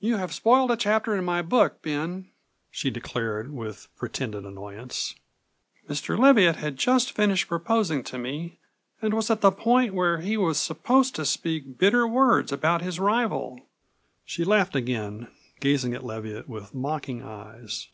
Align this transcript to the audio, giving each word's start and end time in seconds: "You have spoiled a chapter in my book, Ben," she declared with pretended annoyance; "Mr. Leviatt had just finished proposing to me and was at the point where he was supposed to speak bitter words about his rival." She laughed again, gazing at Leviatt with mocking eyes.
"You 0.00 0.18
have 0.18 0.34
spoiled 0.34 0.70
a 0.70 0.76
chapter 0.76 1.16
in 1.16 1.24
my 1.24 1.40
book, 1.40 1.80
Ben," 1.80 2.28
she 2.70 2.90
declared 2.90 3.54
with 3.54 3.88
pretended 3.96 4.44
annoyance; 4.44 5.14
"Mr. 5.88 6.18
Leviatt 6.18 6.56
had 6.56 6.76
just 6.76 7.10
finished 7.12 7.48
proposing 7.48 8.04
to 8.04 8.18
me 8.18 8.58
and 9.00 9.14
was 9.14 9.30
at 9.30 9.40
the 9.40 9.50
point 9.50 9.94
where 9.94 10.18
he 10.20 10.36
was 10.36 10.58
supposed 10.58 11.14
to 11.14 11.24
speak 11.24 11.78
bitter 11.78 12.06
words 12.06 12.52
about 12.52 12.82
his 12.82 13.00
rival." 13.00 13.60
She 14.26 14.44
laughed 14.44 14.76
again, 14.76 15.28
gazing 15.58 15.94
at 15.94 16.04
Leviatt 16.04 16.50
with 16.50 16.74
mocking 16.74 17.22
eyes. 17.22 17.88